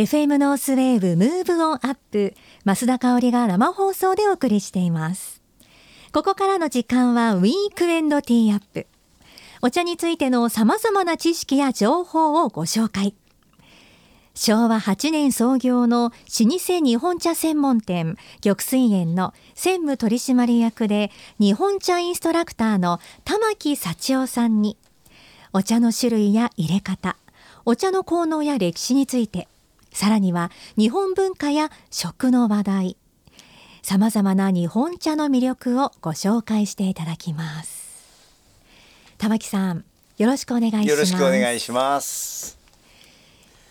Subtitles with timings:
[0.00, 2.32] FM NORTH WAVE MOVE ON UP
[2.64, 5.42] 増田香織が生放送でお送りしています。
[6.14, 8.86] ここからの時間は WEEKEND TEAUP
[9.60, 13.12] お茶についての様々な知識や情報をご紹介。
[14.34, 16.12] 昭和8年創業の老
[16.58, 24.78] 舗日本茶専門店玉翠園の専務取締役で日本茶インストラクターの玉木康雄さんに
[25.52, 27.18] お茶の種類や入れ方
[27.66, 29.46] お茶の効能や歴史について
[29.92, 32.96] さらには日本文化や食の話題
[33.82, 37.80] さまざまな日本茶の魅力をご紹介していただきます。
[39.18, 39.84] 玉木さん
[40.18, 40.88] よろしくお願いします。
[40.88, 42.58] よろしくお願いします。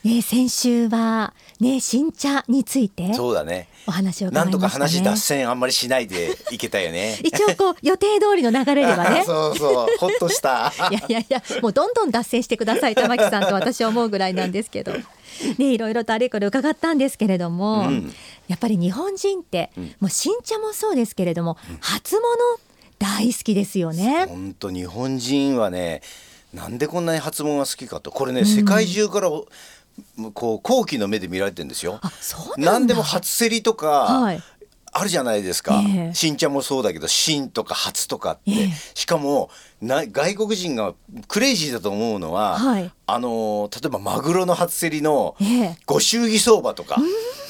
[0.04, 3.68] ね、先週は、ね、新茶についてそうだね。
[3.86, 7.20] お話を、ね、なんとか話脱線あんまりしないでいけたよね。
[7.22, 9.24] 一応こう予定通りの流れではね。
[9.28, 10.72] そうそうほっとした。
[10.90, 14.94] いやいやいやもうどんどん脱線してください玉木さんと私は思うぐらいなんですけど。
[15.58, 18.14] ね、いろいろとあれこれ伺ったんですけれども、うん、
[18.48, 22.26] やっぱり日本人って、うん、もう新茶もそうですけれども、うん、初物
[22.98, 24.26] 大好きですよね。
[24.28, 26.02] 本当日本人はね
[26.54, 28.12] なんでこんなに初物が好きかと。
[28.12, 29.30] これね、世界中から
[30.34, 32.00] こう好奇の目で見られてるんですよ。
[32.58, 34.44] 何でも初競りとか、はい、
[34.92, 39.50] あるじゃないですか、えー、新茶もそうだけど新とか初とかって、えー、しかも
[39.82, 40.94] な外国人が
[41.28, 45.36] クレイジーだと思うのは、はい、あの例えばマグロの初競りの
[45.86, 46.98] ご祝儀相場とか、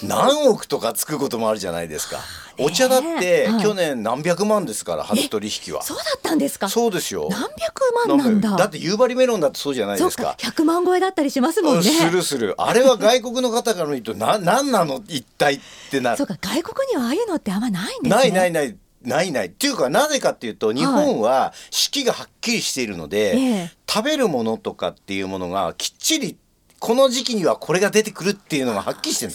[0.01, 2.19] えー、何億とかつくこともあるじゃないですか。
[2.59, 5.81] お茶だって去年何百万ですから初取引は。
[5.81, 6.69] そうだったんですか？
[6.69, 7.27] そうですよ。
[7.31, 8.55] 何百万なんだ。
[8.57, 10.35] だって夕張メロンだってそうじゃないですか。
[10.39, 11.83] 百万超えだったりしますもんね。
[11.83, 12.55] するする。
[12.57, 16.17] あれは外国の方から見るとな何なの一体ってなる。
[16.17, 18.09] そうか外国にはああいうのってあんまないんですね。
[18.09, 19.47] ないないないないない。
[19.47, 26.37] っていうかなぜかっていうと日本は四季がはっきりしているので、はい、食べるものとかっていうものがきっちり
[26.79, 29.31] この時期にはこれが出てくるっていうのがはっきりしてる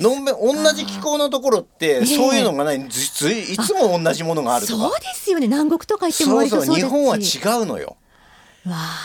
[0.00, 4.82] のんべ同じ気候のところってそういうのがない、実いつも同じものがあるとか。
[4.82, 5.46] そうですよね。
[5.46, 6.76] 南国とか行ってもそうそう。
[6.76, 7.20] 日本は違
[7.62, 7.96] うのよ。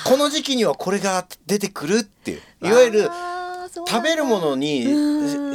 [0.05, 2.41] この時期にはこれが出てくるっていう。
[2.67, 3.09] いわゆる
[3.87, 4.85] 食べるものに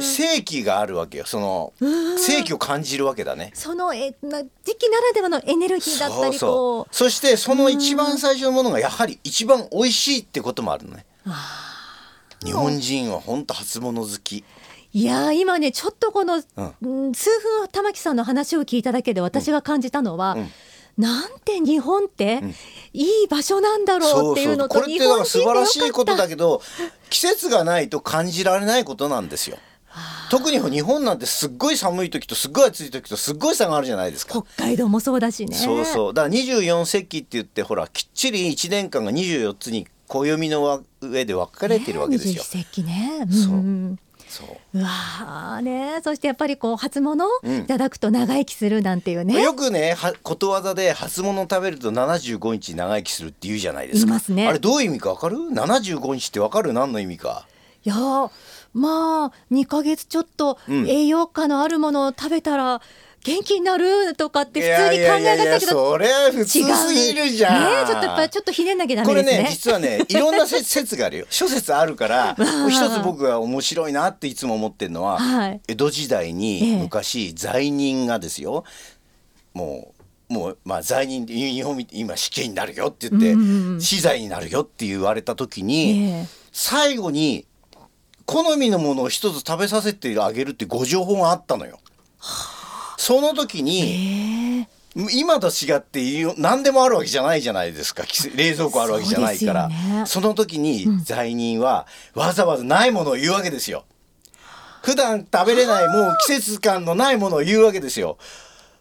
[0.01, 1.25] 正気があるわけよ。
[1.25, 1.73] その
[2.17, 3.51] 正気を感じるわけだね。
[3.53, 11.05] そのえな時期ならではのエネルギーだったりそうそしてその一番最初のものがやはり一番美味しいってこともあるのね。
[12.43, 14.43] 日本人は本当初物好き
[14.91, 20.39] いや今ねちょっとこの、うん、数分玉木さんの話を聞いただけで私が感じたのは、うん。
[20.41, 20.49] うん
[20.99, 22.41] なんて日本って
[22.91, 26.61] いい場所なんだろうっていうのと、これって素晴らしいことだけど
[27.09, 29.57] 季節がないと感じられないことなんですよ。
[30.29, 34.43] 特に日本なんてすっごい寒い時とすっごい暑い時とすっごい差があるじゃないですか。
[34.55, 35.55] 北海道もそうだしね。
[35.55, 36.13] そうそう。
[36.13, 44.79] だから24節気って言ってほらきっちり1年間が24つに暦の上で分かれてるわけですよ、ね、ね、うん、そうそう。
[44.79, 45.99] うわね。
[46.03, 47.25] そしてやっぱりこう初物？
[47.43, 54.19] いただくと長生きするなんていうね、うん、よくねはことわざで初物食べると75日長生きするって言うじゃないですか。
[54.33, 56.71] ね、あれどういう意味かわかる？75日ってわかる？
[56.73, 57.47] 何の意味か。
[57.83, 57.95] いや
[58.73, 62.79] まあ2か月ちょっと栄養価のあるものを食べたら、うん
[63.23, 69.31] 元気になるとかって普通に考え方けどそれは普通すぎるじゃん、ね、ちょっとやっぱちょっとひねんなきゃダメですね。
[69.31, 71.25] これね実はね いろんな説があるよ。
[71.29, 72.35] 諸説あるから
[72.69, 78.63] 一つ僕が面白いなっていつも思ってるのは、はい、江戸時代に昔、罪人がですよ
[79.53, 79.93] も
[80.29, 87.45] うもうまあ罪人日本今死刑になるよって言って、うんうん、死罪になるよって言われた時に、最後に
[88.25, 91.79] 好みのものを一つ食べさせてあげるってご情報があったのよ。
[92.19, 92.58] はあ
[92.99, 94.67] その時に、
[95.13, 96.01] 今と違って
[96.37, 98.03] 何でもあるわけじゃないじゃないですか。
[98.35, 99.69] 冷蔵庫あるわけじゃないから。
[100.05, 103.85] そ、ね,、の時に罪人はわざわざないものを言うわけですよ。
[104.83, 108.17] 普段食べれないもう季節感のないものを言うわけですよ。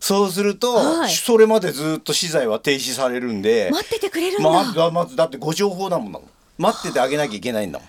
[0.00, 6.22] そうすると、はい、それまでずっと資材は停止されるんで待っててくれるんだ、ままずだってご情報だもん。
[6.58, 7.88] 待っててあげなきゃいけないんだもん。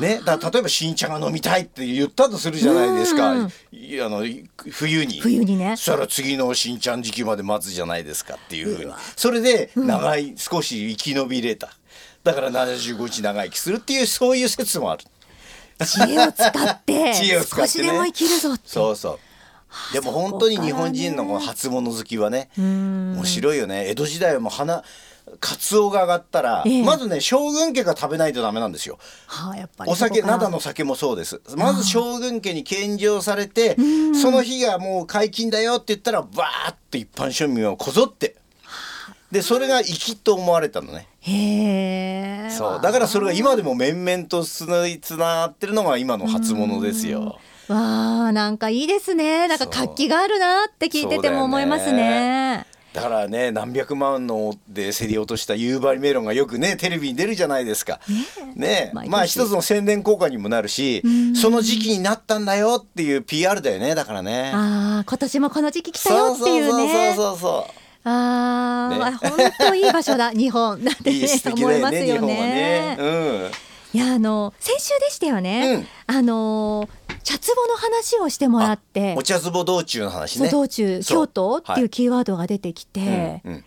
[0.00, 3.34] ね、だ例えば新茶が飲みたいって言ったとするじゃないですか、あ
[3.72, 4.24] の
[4.70, 5.20] 冬に。
[5.20, 5.76] 冬にね。
[5.76, 8.92] そしたら次の新茶時期まで待つじゃないですかっていうふうに。
[9.16, 11.70] それで長い、うん、少し生き延びれた。
[12.24, 15.04] だから75日長生きするっていうそういう説もある。
[15.84, 19.10] 知恵を使って 知恵を使って、ね、少しでも生きるぞそうそ
[19.90, 19.92] う。
[19.92, 23.88] でも本当に日本人のこの初物好きはね面白いよね。
[23.88, 24.84] 江戸時代はもう花
[25.40, 28.98] カツオが上がったら、ええ、まずね将軍家が食べないとダメなんですよ。
[29.26, 29.90] はあ、やっぱり。
[29.90, 31.40] お酒灘の酒もそうです。
[31.56, 33.76] まず将軍家に献上されて
[34.20, 38.36] その日がもう解禁だよって言ったらバーッと一般庶民はこぞって。
[39.30, 41.08] でそれが粋と思われたのね。
[41.20, 42.50] へえ。
[42.50, 42.80] そう。
[42.82, 44.76] だからそれが今でも面々とつな
[45.16, 47.38] がってるのが今の初物ですよ。
[47.68, 49.48] わあなんかいいですね。
[49.48, 58.00] なんか活気があるなって聞いてても思いますねだからね何百万ので競り落とした夕張メロンがよくねテレビに出るじゃないですか。
[58.54, 61.02] ねまあ一つの宣伝効果にもなるし
[61.34, 64.52] その時期になったんだよっていう PR だよねだからね。
[64.54, 67.14] ああ今年もこの時期来たよっていうね。
[67.16, 72.26] そうそうそうそうああ、ね、本当いい場所だ 日本なんて、ね、いい思いますよね。
[72.26, 73.50] ねうん、
[73.94, 75.86] いやあの先週でしたよね。
[76.08, 76.88] うん、あの
[77.22, 79.14] 茶壺の話をしてもらって。
[79.16, 80.50] お茶壺道中の話ね。
[80.50, 83.64] 道中京都っていうキーワードが出てきて、はい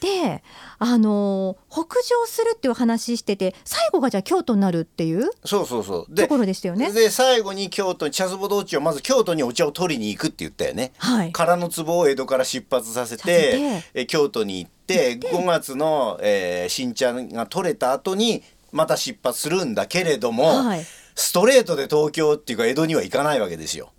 [0.00, 0.42] で
[0.78, 6.14] あの北上するっていう話してて最後がじゃあ京都になるっていうそうそうそう。
[6.14, 6.92] ところでしたよね。
[6.92, 20.84] で最後に京都に茶壺道中はまず京都にお茶を取りに行くって言ったよね、はい、空の壺を江戸から出発させてえ京都に行って5月の、えー、新茶が取れた後にまた出発するんだけれども、はい
[21.20, 23.90] ストレートで東京っていうか江戸には行かないわけですよ。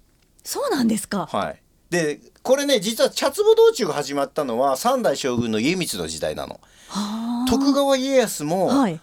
[0.42, 1.28] そうなんですか。
[1.30, 1.62] はい。
[1.90, 6.62] でこれね実は茶壺道中が始まったのは三代将軍の家光の時代なの。
[7.50, 9.02] 徳川家康も、はい、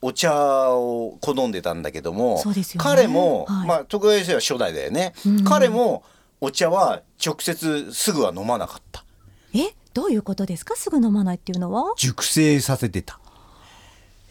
[0.00, 5.12] お茶を好んでたんだけども、ね、彼も、はい、まあ徳川家康は初代だよね、
[5.44, 6.04] 彼も
[6.40, 9.04] お茶は直接すぐは飲まなかった。
[9.52, 9.74] え？
[9.92, 10.76] どういうことですか？
[10.76, 11.94] すぐ飲まないっていうのは？
[11.96, 13.18] 熟成させてた。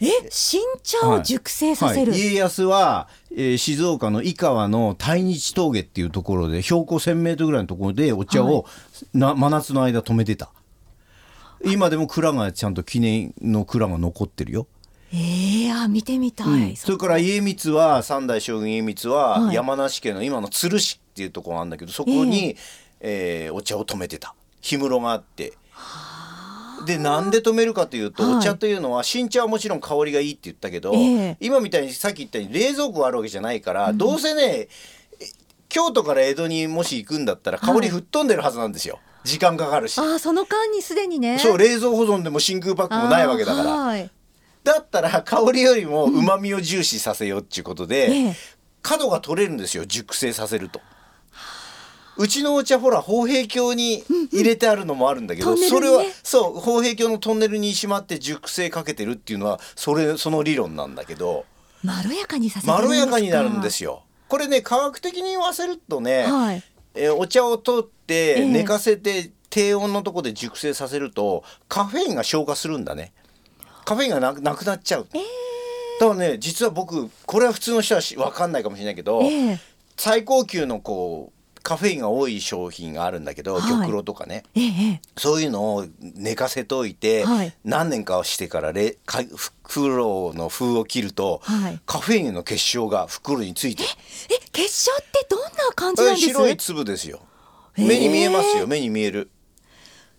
[0.00, 2.20] え新茶を熟成させる、はい。
[2.20, 8.66] はい、家康は、えー、静岡の井川の大日峠っていうところで標高1,000メートルぐらいのところでお茶を、
[9.14, 10.50] な真夏の間止めてた。
[11.64, 14.66] 今でも蔵がちゃんと記念の蔵が残ってるよ。
[15.12, 22.56] えー、あ見てみたい、うん、それから家光は三代将軍家光は山梨県の今の鶴市っていうところがあるんだけどそこに、
[23.00, 24.34] えー、えー、お茶を止めてた。
[24.68, 25.54] 氷室があって。
[26.86, 34.68] でなんで止めるかというと、お茶というのは新茶はもちろん香りがいいって言ったけど、えー、今みたいにさっき言ったように冷蔵庫があるわけじゃないから、うん、どうせね
[35.68, 38.94] 京都から江戸にもし行くんだったら香り吹っ飛んでるはずなんですよ。
[38.94, 39.98] はい時間かかるし。
[39.98, 41.40] あその間にすでにね。
[41.40, 44.08] そう冷蔵保存でも真空パックもないわけだから、はい、
[44.62, 48.32] だったら香りよりもうまみを重視させようっていうことで、うん
[48.86, 50.80] 角が取れるんですよ熟成させると。
[52.18, 54.02] うちのお茶ほら宝平峡に
[54.32, 55.62] 入れてあるのもあるんだけど、うんうん。
[55.62, 61.44] ね、それはそう宝平峡のトンネルにしまって熟成かけてるっていうのはそれその理論なんだけど
[61.82, 64.02] まろやかにさせまろやかになるんですよ。
[64.28, 66.62] これね科学的に言わせるとね、はい、
[66.94, 73.12] えお茶を取って寝かせて、低温のとこで熟成させるとカフェインが消化するんだね。
[73.84, 75.06] カフェインがなくなっちゃう。
[75.14, 75.20] えー、
[76.00, 79.58] だからね実は僕これは普通の人は分かんないかもしれないけど、えー、
[79.96, 81.35] 最高級のこう
[81.66, 89.24] カフェインが多い商品があるんだけど、はい、玉露とかね、ええ、そういうのを寝かせといて、はい、何年かしてからレか
[89.64, 93.86] 袋の封を切ると、はい、カフェインの結晶が袋についてえ
[94.52, 96.26] 結晶ってどんな感じなんです？
[96.28, 97.18] か白い粒ですよ。
[97.76, 98.68] 目に見えますよ。
[98.68, 99.28] 目に見える。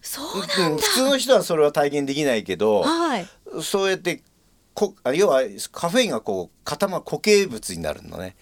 [0.01, 3.27] そうなん、うん、普通の人はそれは体験できないけど、はい、
[3.63, 4.21] そうやって
[4.73, 8.35] こ要はカフェインがこう固ま固形物になるのね。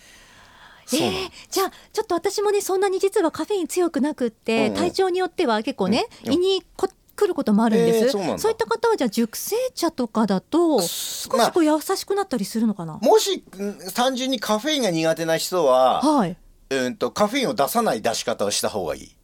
[0.94, 13.42] えー、じゃあちょっと私もねそんなに実はカフェイン強くなくって、うんうん、体調によっては結構ね、うん、胃にこ来ることもあるんです、えー、そうそういった方はじゃあ熟成茶とかだと少しこう優しくなったりするのかな、まあ、もし
[13.96, 16.38] 単純にカフェインが苦手な人は、はい。
[16.72, 19.16] うんとカフェインを出さない出し方をした方がいい。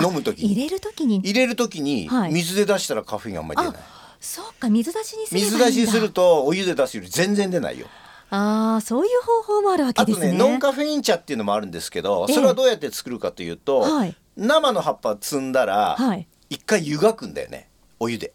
[0.00, 0.52] 飲む時に。
[0.52, 1.18] 入れる時に？
[1.18, 3.82] 入れる時に水で出したらカフェインあんまり出ない、
[4.20, 7.86] そうか水出しにす水出しするとお湯で出すより全然出ないよ
[8.34, 10.28] ああそういう方法もあるわけですね。
[10.28, 17.68] あとねノンカフェイン茶っていうのもあるんですけど、それはどうやって作るかというと、はい、生の葉っぱ摘んだら、はい、一回湯がくんだよね
[18.00, 18.32] お湯で。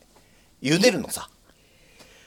[0.61, 1.29] 茹でるのさ。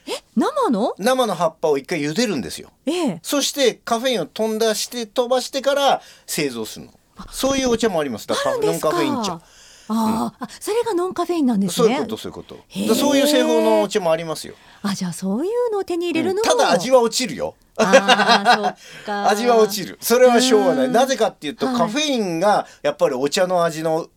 [0.06, 0.94] え生の？
[0.98, 6.92] 生の葉っぱを一回茹でるんですよ、ええ、そしてカフェインを飛んだして飛ばしてから製造するの。
[7.30, 8.26] そういうお茶もあります。
[8.26, 9.40] だからノンカフェイン茶。
[9.88, 11.86] あ、うん、あそれがノンカフェインなんですね。
[11.86, 12.94] そういうことそういうこと。
[12.94, 17.54] そういう製法のお茶もありますよあじゃあそういうのを手に入れるの、うん、ただ味は落ちるよ。
[17.78, 19.98] 味は落ちる。
[20.00, 20.88] それはしょうがない。
[20.90, 24.08] なぜかっていうと、はい、カフェインがやっぱりお茶の味の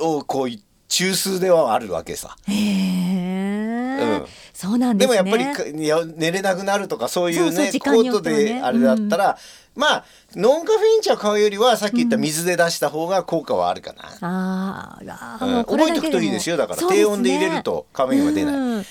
[0.00, 0.48] をこう
[0.88, 2.36] 中枢ではあるわけさ。
[2.46, 9.38] へえ、うん、そうなんです、ね、でもやっぱり寝れなくなるとかそういうねコートであれだったら、
[9.76, 10.04] うん、まあ
[10.34, 16.56] ノンカフェイン茶買うよりはさっき言った水で出した方が効果はあるかな、うん、ああ、うん、覚えておくといいですよ。
[16.56, 18.84] だから、ね、低温で入れるとカフェインは出ない、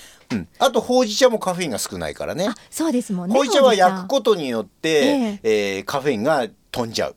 [0.59, 2.49] あとほうじ茶もカフェインが少ないからね。
[2.69, 7.15] そうですもんねほうじ茶は焼くことによって、えー、えー、カフェインが飛んじゃう。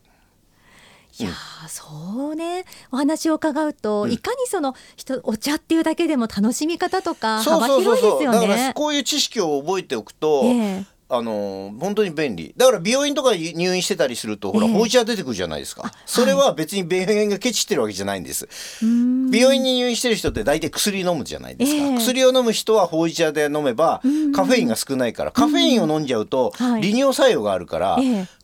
[1.18, 1.30] いや
[1.68, 2.66] そうね。
[2.92, 8.72] お話を伺うと、うん、いかにその人お茶っていうだけでも楽しみ方とか幅広いですよね。
[8.74, 12.52] こういう知識を覚えておくと、えーあの本当に便利。
[12.56, 15.92] だから病院とか入院してたりするとほら、えー、ほい茶出てくるじゃないですか。
[16.04, 18.48] それは別に病院がケチってるわけじゃないんです。
[18.82, 24.00] 病院に入院してる人って大体薬飲むじゃないですか、えー、薬を飲む人はほい茶で飲めば
[24.34, 27.98] カフェインが少ないからカフェインを飲んじゃうと利尿作用があるから、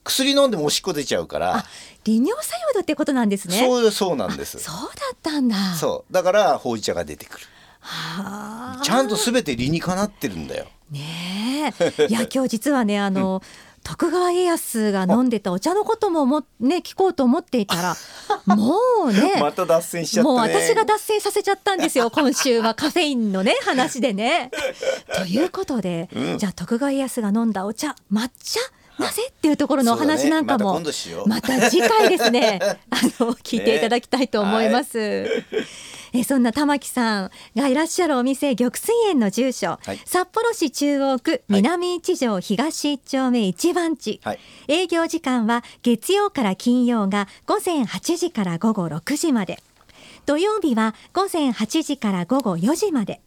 [0.04, 1.64] 薬飲んでもおしっこ出ちゃうから。
[2.04, 3.58] 利尿作用だってことなんですね。
[3.60, 4.58] そうそうなんです。
[4.58, 4.80] そうだ
[5.14, 5.56] ったんだ。
[5.74, 6.12] そう。
[6.12, 7.46] だからほうじ茶が出てくる
[8.82, 10.66] ちゃんとすべて理にかなってるんだよ。
[10.90, 12.06] ねえ。
[12.08, 13.72] いや今日実はねあの、うん。
[13.84, 17.96] 徳川家康が飲んでたお茶のことももね聞こうと思っていたら
[18.46, 24.50] もうねまた脱線しちゃった、ね、もう私が脱線させちゃったんですよ 今週はカフェインのね話でね。
[25.16, 28.60] ということで、うん、じゃあ徳川家康が飲んだお茶抹茶
[28.98, 29.22] なぜ？
[29.30, 30.92] っていうところのお話なんかも、ね、
[31.26, 32.60] また次回ですね。
[32.90, 34.98] あの聞いていただきたいと思います。
[34.98, 35.22] ね。
[35.22, 35.72] はい
[36.12, 44.38] えそんな玉木さんがいらっしゃるお店玉水園の住所、はい、札幌市中央区南一条東一丁目一番地、はい、
[44.68, 49.58] 営業時間は月曜から金曜が午前8時から午後6時まで。
[50.24, 53.20] 土曜日は午前8時から午後4時まで。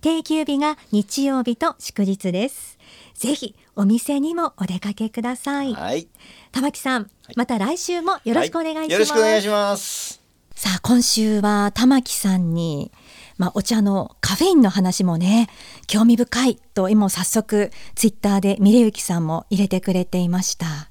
[0.00, 2.76] 定休日が日曜日と祝日です。
[3.14, 6.08] ぜひお店にもお出かけください、はい、
[6.52, 10.25] 玉木さん、また来週もよろしくお願いします、よろしくお願いします
[10.56, 12.90] さあ今週は玉木さんに、
[13.36, 15.48] まあ、お茶のカフェインの話もね
[15.86, 20.90] 興味深いと今早速ツイッターでミレユキさんも入れてくれていました。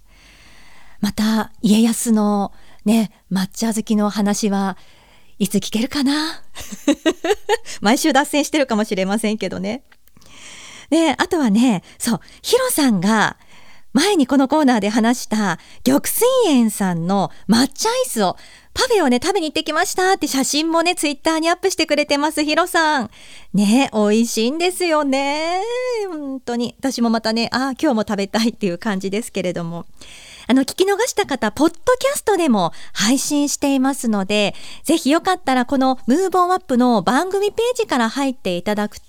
[1.01, 2.53] また家康の
[2.85, 4.77] ね抹茶好きの話は
[5.39, 6.43] いつ聞けるかな？
[7.81, 9.83] 毎週脱線してるかもしれませんけどね。
[10.91, 13.37] であとはねそうヒロさんが
[13.95, 18.35] 前にこのコーナーで話した玉水園さんの抹茶アイスを
[18.73, 23.09] パフェをね、食べに行ってきましたって写真もね、ツイッターにアップしてくれてます、ヒロさん。
[23.53, 25.61] ね、美味しいんですよね。
[26.09, 26.75] 本当に。
[26.77, 29.85] 私もまたね、ああ、今日も食べたいっていう感じですけれども。
[30.47, 39.05] あの、聞き逃した方、ポッドキャストでも配信していますので、ぜひよかったらこのムーブオンアップの番組ページから入っていただくと、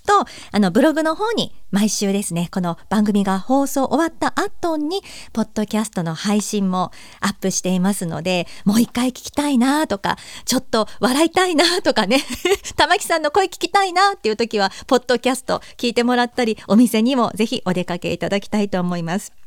[0.51, 5.01] あの、ブログの方に毎週ですね、この番組が放送終わった後に、
[5.33, 12.23] ポッドキャストの配信もアップしていますので、もう一回聞きたいなとか、ちょっと笑いたいなとかね、
[12.77, 19.46] 玉木さんの声聞きたいなっていう時は、ポッドキャスト聞いてもらったり、お店にもぜひお出かけいただきたいと思います。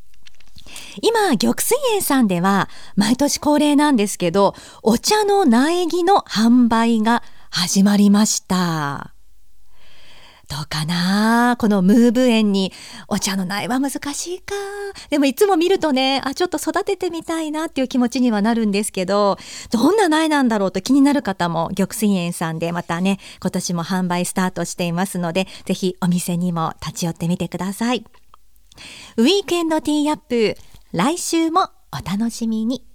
[1.02, 9.14] 今、玉水園さんでは毎年恒例なんですけど、お茶の苗木の販売が始まりました。
[10.48, 11.54] どうかな？
[11.60, 12.72] このムーブ園に
[13.06, 14.52] お茶の苗は難しいか？
[15.08, 19.38] でもいつも見るとね、あ、ちょっと育ててみたいなっていう気持ちにはなるんですけど、
[19.70, 28.04] どんな苗なんだろうと気になる方も玉水園さんでまたね、今年も販売スタートしていますので、ぜひお店にも立ち寄ってみてください。
[29.16, 30.56] ウィークエンドティーアップ
[30.92, 32.89] 来週もお楽しみに。